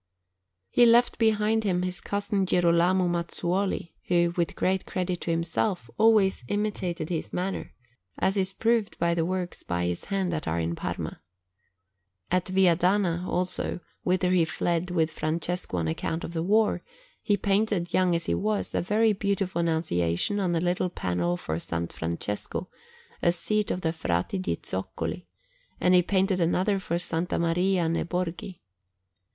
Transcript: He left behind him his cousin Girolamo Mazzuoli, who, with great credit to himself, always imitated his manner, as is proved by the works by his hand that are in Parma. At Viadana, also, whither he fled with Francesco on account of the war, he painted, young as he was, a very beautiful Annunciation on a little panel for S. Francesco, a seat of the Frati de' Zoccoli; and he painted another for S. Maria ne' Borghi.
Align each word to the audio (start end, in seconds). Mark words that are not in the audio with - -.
He 0.71 0.87
left 0.87 1.19
behind 1.19 1.63
him 1.63 1.83
his 1.83 2.01
cousin 2.01 2.45
Girolamo 2.47 3.07
Mazzuoli, 3.07 3.91
who, 4.07 4.33
with 4.35 4.55
great 4.55 4.87
credit 4.87 5.21
to 5.21 5.29
himself, 5.29 5.91
always 5.95 6.43
imitated 6.47 7.09
his 7.09 7.31
manner, 7.31 7.75
as 8.17 8.35
is 8.35 8.51
proved 8.51 8.97
by 8.97 9.13
the 9.13 9.23
works 9.27 9.61
by 9.61 9.85
his 9.85 10.05
hand 10.05 10.33
that 10.33 10.47
are 10.47 10.59
in 10.59 10.73
Parma. 10.73 11.21
At 12.31 12.45
Viadana, 12.47 13.27
also, 13.29 13.79
whither 14.01 14.31
he 14.31 14.43
fled 14.43 14.89
with 14.89 15.11
Francesco 15.11 15.77
on 15.77 15.87
account 15.87 16.23
of 16.23 16.33
the 16.33 16.41
war, 16.41 16.81
he 17.21 17.37
painted, 17.37 17.93
young 17.93 18.15
as 18.15 18.25
he 18.25 18.33
was, 18.33 18.73
a 18.73 18.81
very 18.81 19.13
beautiful 19.13 19.59
Annunciation 19.59 20.39
on 20.39 20.55
a 20.55 20.59
little 20.59 20.89
panel 20.89 21.37
for 21.37 21.53
S. 21.53 21.69
Francesco, 21.69 22.69
a 23.21 23.31
seat 23.31 23.69
of 23.69 23.81
the 23.81 23.93
Frati 23.93 24.39
de' 24.39 24.57
Zoccoli; 24.65 25.27
and 25.79 25.93
he 25.93 26.01
painted 26.01 26.39
another 26.41 26.79
for 26.79 26.95
S. 26.95 27.11
Maria 27.13 27.87
ne' 27.87 28.01
Borghi. 28.03 28.61